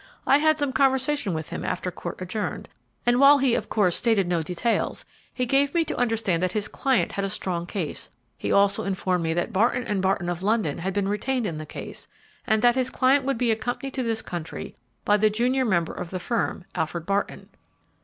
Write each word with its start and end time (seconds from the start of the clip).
I 0.25 0.39
had 0.39 0.57
some 0.57 0.73
conversation 0.73 1.31
with 1.35 1.49
him 1.51 1.63
after 1.63 1.91
court 1.91 2.19
adjourned, 2.23 2.67
and 3.05 3.19
while 3.19 3.37
he, 3.37 3.53
of 3.53 3.69
course, 3.69 3.95
stated 3.95 4.27
no 4.27 4.41
details, 4.41 5.05
he 5.31 5.45
gave 5.45 5.75
me 5.75 5.85
to 5.85 5.95
understand 5.95 6.41
that 6.41 6.53
his 6.53 6.67
client 6.67 7.11
had 7.11 7.23
a 7.23 7.29
strong 7.29 7.67
case. 7.67 8.09
He 8.35 8.51
also 8.51 8.83
informed 8.83 9.23
me 9.23 9.35
that 9.35 9.53
Barton 9.53 10.01
& 10.01 10.01
Barton, 10.01 10.27
of 10.27 10.41
London, 10.41 10.79
had 10.79 10.95
been 10.95 11.07
retained 11.07 11.45
in 11.45 11.59
the 11.59 11.67
case, 11.67 12.07
and 12.47 12.63
that 12.63 12.73
his 12.73 12.89
client 12.89 13.25
would 13.25 13.37
be 13.37 13.51
accompanied 13.51 13.93
to 13.93 14.01
this 14.01 14.23
country 14.23 14.75
by 15.05 15.17
the 15.17 15.29
junior 15.29 15.65
member 15.65 15.93
of 15.93 16.09
the 16.09 16.19
firm, 16.19 16.65
Alfred 16.73 17.05
Barton." 17.05 17.49